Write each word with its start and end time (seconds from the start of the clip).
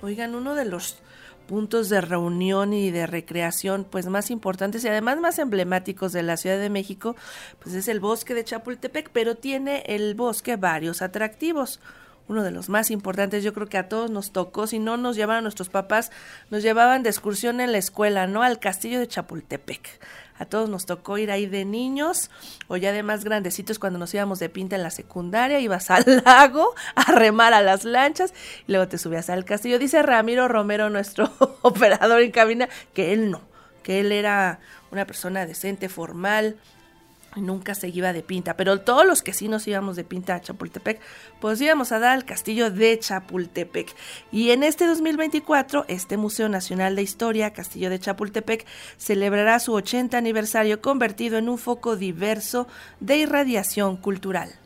Oigan, 0.00 0.36
uno 0.36 0.54
de 0.54 0.64
los 0.64 0.96
puntos 1.48 1.88
de 1.88 2.00
reunión 2.00 2.72
y 2.72 2.90
de 2.90 3.06
recreación 3.06 3.84
pues 3.84 4.06
más 4.06 4.30
importantes 4.30 4.84
y 4.84 4.88
además 4.88 5.18
más 5.18 5.38
emblemáticos 5.38 6.12
de 6.12 6.22
la 6.22 6.36
Ciudad 6.36 6.58
de 6.58 6.70
México 6.70 7.16
pues 7.58 7.74
es 7.74 7.88
el 7.88 7.98
bosque 7.98 8.34
de 8.34 8.44
Chapultepec, 8.44 9.10
pero 9.10 9.34
tiene 9.34 9.82
el 9.86 10.14
bosque 10.14 10.56
varios 10.56 11.02
atractivos. 11.02 11.80
Uno 12.28 12.44
de 12.44 12.50
los 12.50 12.68
más 12.68 12.90
importantes, 12.90 13.42
yo 13.42 13.54
creo 13.54 13.68
que 13.68 13.78
a 13.78 13.88
todos 13.88 14.10
nos 14.10 14.32
tocó, 14.32 14.66
si 14.66 14.78
no 14.78 14.98
nos 14.98 15.16
llevaban 15.16 15.42
nuestros 15.44 15.70
papás, 15.70 16.12
nos 16.50 16.62
llevaban 16.62 17.02
de 17.02 17.08
excursión 17.08 17.60
en 17.60 17.72
la 17.72 17.78
escuela, 17.78 18.26
¿no? 18.26 18.42
Al 18.42 18.58
castillo 18.60 19.00
de 19.00 19.08
Chapultepec. 19.08 19.98
A 20.38 20.44
todos 20.44 20.68
nos 20.68 20.86
tocó 20.86 21.18
ir 21.18 21.30
ahí 21.30 21.46
de 21.46 21.64
niños 21.64 22.30
o 22.68 22.76
ya 22.76 22.92
de 22.92 23.02
más 23.02 23.24
grandecitos 23.24 23.78
cuando 23.78 23.98
nos 23.98 24.14
íbamos 24.14 24.38
de 24.38 24.48
pinta 24.48 24.76
en 24.76 24.82
la 24.82 24.90
secundaria, 24.90 25.60
ibas 25.60 25.90
al 25.90 26.22
lago 26.24 26.74
a 26.94 27.12
remar 27.12 27.54
a 27.54 27.62
las 27.62 27.84
lanchas 27.84 28.32
y 28.66 28.72
luego 28.72 28.88
te 28.88 28.98
subías 28.98 29.30
al 29.30 29.44
castillo. 29.44 29.78
Dice 29.78 30.02
Ramiro 30.02 30.48
Romero, 30.48 30.90
nuestro 30.90 31.32
operador 31.62 32.20
en 32.20 32.30
cabina, 32.30 32.68
que 32.94 33.12
él 33.12 33.30
no, 33.30 33.42
que 33.82 34.00
él 34.00 34.12
era 34.12 34.60
una 34.90 35.06
persona 35.06 35.46
decente, 35.46 35.88
formal, 35.88 36.56
nunca 37.40 37.74
se 37.74 37.88
iba 37.88 38.12
de 38.12 38.22
pinta, 38.22 38.56
pero 38.56 38.80
todos 38.80 39.06
los 39.06 39.22
que 39.22 39.32
sí 39.32 39.48
nos 39.48 39.66
íbamos 39.66 39.96
de 39.96 40.04
pinta 40.04 40.34
a 40.34 40.40
Chapultepec, 40.40 41.00
pues 41.40 41.60
íbamos 41.60 41.92
a 41.92 41.98
dar 41.98 42.12
al 42.12 42.24
castillo 42.24 42.70
de 42.70 42.98
Chapultepec. 42.98 43.94
Y 44.30 44.50
en 44.50 44.62
este 44.62 44.86
2024, 44.86 45.84
este 45.88 46.16
Museo 46.16 46.48
Nacional 46.48 46.96
de 46.96 47.02
Historia, 47.02 47.52
Castillo 47.52 47.90
de 47.90 47.98
Chapultepec, 47.98 48.66
celebrará 48.96 49.58
su 49.60 49.72
80 49.72 50.16
aniversario 50.16 50.80
convertido 50.80 51.38
en 51.38 51.48
un 51.48 51.58
foco 51.58 51.96
diverso 51.96 52.66
de 53.00 53.16
irradiación 53.18 53.96
cultural. 53.96 54.58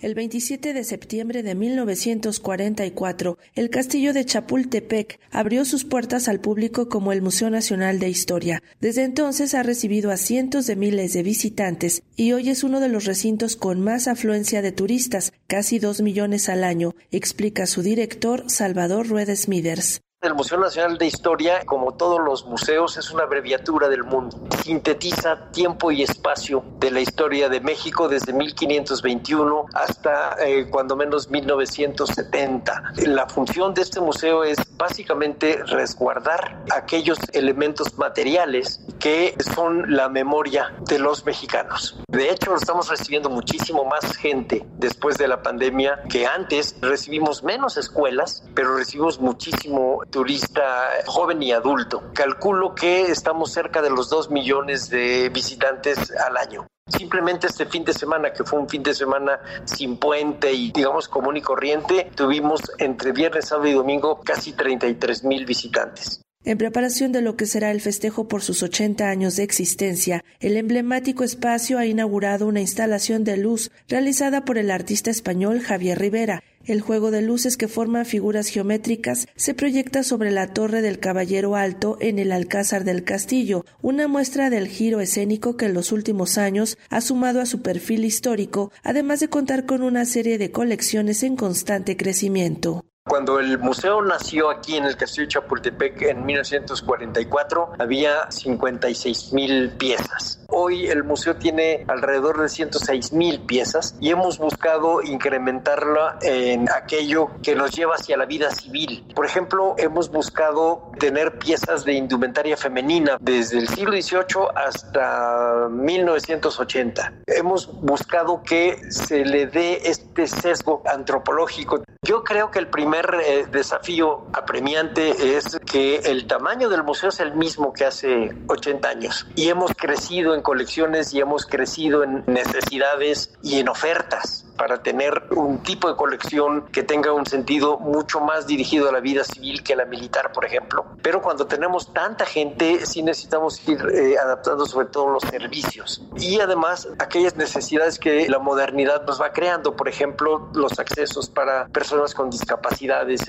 El 0.00 0.14
27 0.14 0.72
de 0.72 0.82
septiembre 0.82 1.42
de 1.42 1.54
1944, 1.54 3.36
el 3.54 3.68
castillo 3.68 4.14
de 4.14 4.24
Chapultepec 4.24 5.20
abrió 5.30 5.66
sus 5.66 5.84
puertas 5.84 6.26
al 6.26 6.40
público 6.40 6.88
como 6.88 7.12
el 7.12 7.20
Museo 7.20 7.50
Nacional 7.50 7.98
de 7.98 8.08
Historia. 8.08 8.62
Desde 8.80 9.04
entonces 9.04 9.52
ha 9.52 9.62
recibido 9.62 10.10
a 10.10 10.16
cientos 10.16 10.66
de 10.66 10.76
miles 10.76 11.12
de 11.12 11.22
visitantes 11.22 12.02
y 12.16 12.32
hoy 12.32 12.48
es 12.48 12.64
uno 12.64 12.80
de 12.80 12.88
los 12.88 13.04
recintos 13.04 13.56
con 13.56 13.82
más 13.82 14.08
afluencia 14.08 14.62
de 14.62 14.72
turistas, 14.72 15.34
casi 15.46 15.78
dos 15.78 16.00
millones 16.00 16.48
al 16.48 16.64
año, 16.64 16.94
explica 17.10 17.66
su 17.66 17.82
director 17.82 18.44
Salvador 18.48 19.06
Rueda 19.06 19.36
Smithers. 19.36 20.00
El 20.22 20.34
Museo 20.34 20.58
Nacional 20.58 20.98
de 20.98 21.06
Historia, 21.06 21.64
como 21.64 21.92
todos 21.92 22.20
los 22.20 22.44
museos, 22.44 22.98
es 22.98 23.10
una 23.10 23.22
abreviatura 23.22 23.88
del 23.88 24.04
mundo. 24.04 24.38
Sintetiza 24.62 25.50
tiempo 25.50 25.90
y 25.90 26.02
espacio 26.02 26.62
de 26.78 26.90
la 26.90 27.00
historia 27.00 27.48
de 27.48 27.62
México 27.62 28.06
desde 28.06 28.34
1521 28.34 29.64
hasta 29.72 30.36
eh, 30.44 30.68
cuando 30.68 30.94
menos 30.94 31.30
1970. 31.30 32.92
La 33.06 33.30
función 33.30 33.72
de 33.72 33.80
este 33.80 33.98
museo 34.02 34.44
es 34.44 34.58
básicamente 34.76 35.58
resguardar 35.64 36.64
aquellos 36.76 37.18
elementos 37.32 37.96
materiales 37.96 38.84
que 38.98 39.34
son 39.54 39.96
la 39.96 40.10
memoria 40.10 40.74
de 40.86 40.98
los 40.98 41.24
mexicanos. 41.24 41.98
De 42.08 42.30
hecho, 42.30 42.54
estamos 42.54 42.90
recibiendo 42.90 43.30
muchísimo 43.30 43.86
más 43.86 44.14
gente 44.18 44.66
después 44.76 45.16
de 45.16 45.28
la 45.28 45.42
pandemia 45.42 46.02
que 46.10 46.26
antes. 46.26 46.76
Recibimos 46.82 47.42
menos 47.42 47.78
escuelas, 47.78 48.44
pero 48.54 48.76
recibimos 48.76 49.18
muchísimo 49.18 50.02
turista 50.10 50.90
joven 51.06 51.42
y 51.42 51.52
adulto. 51.52 52.02
Calculo 52.12 52.74
que 52.74 53.02
estamos 53.02 53.52
cerca 53.52 53.80
de 53.82 53.90
los 53.90 54.10
2 54.10 54.30
millones 54.30 54.90
de 54.90 55.28
visitantes 55.30 56.12
al 56.12 56.36
año. 56.36 56.66
Simplemente 56.88 57.46
este 57.46 57.66
fin 57.66 57.84
de 57.84 57.92
semana, 57.92 58.32
que 58.32 58.42
fue 58.44 58.58
un 58.58 58.68
fin 58.68 58.82
de 58.82 58.94
semana 58.94 59.40
sin 59.64 59.96
puente 59.96 60.52
y 60.52 60.72
digamos 60.72 61.08
común 61.08 61.36
y 61.36 61.42
corriente, 61.42 62.10
tuvimos 62.16 62.60
entre 62.78 63.12
viernes, 63.12 63.46
sábado 63.46 63.68
y 63.68 63.72
domingo 63.72 64.20
casi 64.20 64.52
33 64.52 65.24
mil 65.24 65.46
visitantes. 65.46 66.20
En 66.42 66.56
preparación 66.56 67.12
de 67.12 67.20
lo 67.20 67.36
que 67.36 67.44
será 67.44 67.70
el 67.70 67.82
festejo 67.82 68.26
por 68.26 68.40
sus 68.40 68.62
80 68.62 69.10
años 69.10 69.36
de 69.36 69.42
existencia, 69.42 70.24
el 70.40 70.56
emblemático 70.56 71.22
espacio 71.22 71.78
ha 71.78 71.84
inaugurado 71.84 72.46
una 72.46 72.62
instalación 72.62 73.24
de 73.24 73.36
luz 73.36 73.70
realizada 73.88 74.46
por 74.46 74.56
el 74.56 74.70
artista 74.70 75.10
español 75.10 75.60
Javier 75.60 75.98
Rivera. 75.98 76.42
El 76.64 76.80
juego 76.80 77.10
de 77.10 77.20
luces 77.20 77.58
que 77.58 77.68
forman 77.68 78.06
figuras 78.06 78.48
geométricas 78.48 79.28
se 79.36 79.52
proyecta 79.52 80.02
sobre 80.02 80.30
la 80.30 80.46
torre 80.54 80.80
del 80.80 80.98
Caballero 80.98 81.56
Alto 81.56 81.98
en 82.00 82.18
el 82.18 82.32
Alcázar 82.32 82.84
del 82.84 83.04
Castillo, 83.04 83.66
una 83.82 84.08
muestra 84.08 84.48
del 84.48 84.66
giro 84.66 85.00
escénico 85.00 85.58
que 85.58 85.66
en 85.66 85.74
los 85.74 85.92
últimos 85.92 86.38
años 86.38 86.78
ha 86.88 87.02
sumado 87.02 87.42
a 87.42 87.46
su 87.46 87.60
perfil 87.60 88.06
histórico, 88.06 88.72
además 88.82 89.20
de 89.20 89.28
contar 89.28 89.66
con 89.66 89.82
una 89.82 90.06
serie 90.06 90.38
de 90.38 90.50
colecciones 90.50 91.22
en 91.22 91.36
constante 91.36 91.98
crecimiento. 91.98 92.89
Cuando 93.10 93.40
el 93.40 93.58
museo 93.58 94.00
nació 94.02 94.50
aquí 94.50 94.76
en 94.76 94.84
el 94.84 94.96
Castillo 94.96 95.24
de 95.24 95.30
Chapultepec 95.30 96.02
en 96.02 96.24
1944, 96.24 97.72
había 97.80 98.30
56 98.30 99.32
mil 99.32 99.70
piezas. 99.70 100.38
Hoy 100.46 100.86
el 100.86 101.02
museo 101.02 101.34
tiene 101.34 101.84
alrededor 101.88 102.40
de 102.40 102.48
106 102.48 103.12
mil 103.12 103.40
piezas 103.40 103.96
y 104.00 104.10
hemos 104.10 104.38
buscado 104.38 105.02
incrementarla 105.02 106.20
en 106.22 106.70
aquello 106.70 107.30
que 107.42 107.56
nos 107.56 107.72
lleva 107.72 107.96
hacia 107.96 108.16
la 108.16 108.26
vida 108.26 108.52
civil. 108.52 109.04
Por 109.12 109.26
ejemplo, 109.26 109.74
hemos 109.78 110.08
buscado 110.08 110.92
tener 111.00 111.36
piezas 111.36 111.84
de 111.84 111.94
indumentaria 111.94 112.56
femenina 112.56 113.16
desde 113.20 113.58
el 113.58 113.66
siglo 113.66 113.90
XVIII 114.00 114.50
hasta 114.54 115.68
1980. 115.68 117.12
Hemos 117.26 117.72
buscado 117.80 118.40
que 118.44 118.78
se 118.92 119.24
le 119.24 119.46
dé 119.46 119.80
este 119.84 120.28
sesgo 120.28 120.84
antropológico. 120.86 121.82
Yo 122.02 122.24
creo 122.24 122.50
que 122.50 122.58
el 122.58 122.68
primer 122.68 123.14
eh, 123.22 123.44
desafío 123.52 124.24
apremiante 124.32 125.36
es 125.36 125.58
que 125.66 125.96
el 125.96 126.26
tamaño 126.26 126.70
del 126.70 126.82
museo 126.82 127.10
es 127.10 127.20
el 127.20 127.34
mismo 127.34 127.74
que 127.74 127.84
hace 127.84 128.34
80 128.48 128.88
años 128.88 129.26
y 129.36 129.50
hemos 129.50 129.74
crecido 129.74 130.34
en 130.34 130.40
colecciones 130.40 131.12
y 131.12 131.20
hemos 131.20 131.44
crecido 131.44 132.02
en 132.02 132.24
necesidades 132.26 133.34
y 133.42 133.60
en 133.60 133.68
ofertas 133.68 134.46
para 134.56 134.82
tener 134.82 135.24
un 135.30 135.62
tipo 135.62 135.88
de 135.88 135.96
colección 135.96 136.68
que 136.72 136.82
tenga 136.82 137.12
un 137.12 137.26
sentido 137.26 137.78
mucho 137.78 138.20
más 138.20 138.46
dirigido 138.46 138.88
a 138.88 138.92
la 138.92 139.00
vida 139.00 139.24
civil 139.24 139.62
que 139.62 139.72
a 139.72 139.76
la 139.76 139.86
militar, 139.86 140.32
por 140.32 140.44
ejemplo. 140.44 140.84
Pero 141.02 141.22
cuando 141.22 141.46
tenemos 141.46 141.94
tanta 141.94 142.26
gente, 142.26 142.84
sí 142.84 143.02
necesitamos 143.02 143.66
ir 143.66 143.78
eh, 143.90 144.18
adaptando 144.18 144.66
sobre 144.66 144.86
todo 144.86 145.08
los 145.08 145.22
servicios 145.22 146.02
y 146.16 146.40
además 146.40 146.88
aquellas 146.98 147.36
necesidades 147.36 147.98
que 147.98 148.28
la 148.28 148.38
modernidad 148.38 149.06
nos 149.06 149.20
va 149.20 149.32
creando, 149.32 149.76
por 149.76 149.88
ejemplo, 149.88 150.50
los 150.52 150.78
accesos 150.78 151.30
para 151.30 151.66
personas 151.68 151.89
con 152.14 152.30
discapacidades. 152.30 153.20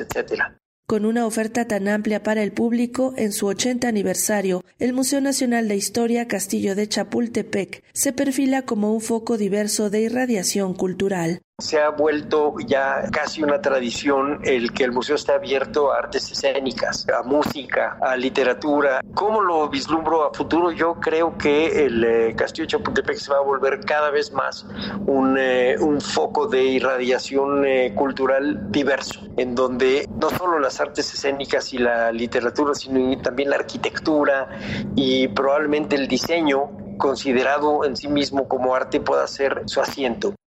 Con 0.87 1.05
una 1.05 1.25
oferta 1.25 1.67
tan 1.67 1.87
amplia 1.87 2.21
para 2.21 2.43
el 2.43 2.51
público, 2.51 3.13
en 3.17 3.31
su 3.31 3.47
80 3.47 3.87
aniversario, 3.87 4.63
el 4.77 4.93
Museo 4.93 5.21
Nacional 5.21 5.67
de 5.67 5.75
Historia 5.75 6.27
Castillo 6.27 6.75
de 6.75 6.87
Chapultepec 6.87 7.83
se 7.93 8.13
perfila 8.13 8.63
como 8.63 8.93
un 8.93 9.01
foco 9.01 9.37
diverso 9.37 9.89
de 9.89 10.01
irradiación 10.01 10.73
cultural 10.73 11.41
se 11.61 11.79
ha 11.79 11.89
vuelto 11.89 12.55
ya 12.65 13.03
casi 13.11 13.43
una 13.43 13.61
tradición 13.61 14.39
el 14.43 14.73
que 14.73 14.83
el 14.83 14.91
museo 14.91 15.15
esté 15.15 15.33
abierto 15.33 15.91
a 15.91 15.99
artes 15.99 16.31
escénicas, 16.31 17.07
a 17.09 17.23
música, 17.23 17.97
a 18.01 18.15
literatura. 18.15 19.01
¿Cómo 19.13 19.41
lo 19.41 19.69
vislumbro 19.69 20.25
a 20.25 20.33
futuro? 20.33 20.71
Yo 20.71 20.95
creo 20.95 21.37
que 21.37 21.85
el 21.85 22.03
eh, 22.03 22.35
Castillo 22.35 22.65
de 22.65 22.71
Chapultepec 22.71 23.17
se 23.17 23.31
va 23.31 23.37
a 23.37 23.41
volver 23.41 23.79
cada 23.81 24.09
vez 24.11 24.31
más 24.31 24.65
un, 25.05 25.37
eh, 25.37 25.75
un 25.79 26.01
foco 26.01 26.47
de 26.47 26.63
irradiación 26.63 27.65
eh, 27.65 27.93
cultural 27.95 28.71
diverso, 28.71 29.21
en 29.37 29.55
donde 29.55 30.07
no 30.19 30.29
solo 30.29 30.59
las 30.59 30.79
artes 30.79 31.13
escénicas 31.13 31.73
y 31.73 31.77
la 31.77 32.11
literatura, 32.11 32.73
sino 32.73 33.21
también 33.21 33.49
la 33.49 33.57
arquitectura 33.57 34.49
y 34.95 35.27
probablemente 35.29 35.95
el 35.95 36.07
diseño 36.07 36.71
considerado 36.97 37.83
en 37.85 37.95
sí 37.95 38.07
mismo 38.07 38.47
como 38.47 38.75
arte 38.75 38.99
pueda 38.99 39.27
ser 39.27 39.63
su 39.65 39.81
asiento. 39.81 40.33